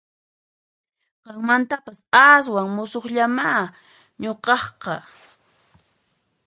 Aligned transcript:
Kaymantapas 1.23 1.99
aswan 2.31 2.67
musuqllamá 2.75 3.51
nuqaqqa 4.21 4.95